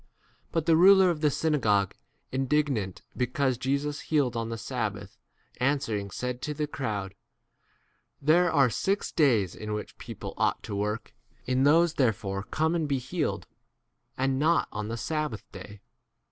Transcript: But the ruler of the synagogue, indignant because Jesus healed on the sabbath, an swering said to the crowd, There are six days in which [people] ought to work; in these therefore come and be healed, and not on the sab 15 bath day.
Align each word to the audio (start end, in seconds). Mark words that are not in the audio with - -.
But 0.51 0.65
the 0.65 0.75
ruler 0.75 1.11
of 1.11 1.21
the 1.21 1.29
synagogue, 1.29 1.93
indignant 2.31 3.03
because 3.15 3.59
Jesus 3.59 3.99
healed 3.99 4.35
on 4.35 4.49
the 4.49 4.57
sabbath, 4.57 5.19
an 5.57 5.77
swering 5.79 6.11
said 6.11 6.41
to 6.41 6.55
the 6.55 6.65
crowd, 6.65 7.13
There 8.19 8.51
are 8.51 8.71
six 8.71 9.11
days 9.11 9.53
in 9.53 9.73
which 9.73 9.99
[people] 9.99 10.33
ought 10.37 10.63
to 10.63 10.75
work; 10.75 11.13
in 11.45 11.65
these 11.65 11.93
therefore 11.93 12.41
come 12.41 12.73
and 12.73 12.87
be 12.87 12.97
healed, 12.97 13.45
and 14.17 14.39
not 14.39 14.67
on 14.71 14.87
the 14.87 14.97
sab 14.97 15.33
15 15.33 15.39
bath 15.39 15.51
day. 15.69 15.81